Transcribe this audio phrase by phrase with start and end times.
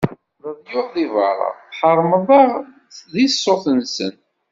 [0.43, 2.51] Leḍyur di berra, tḥermeḍ-aɣ
[3.13, 4.15] di ṣṣut-nsen.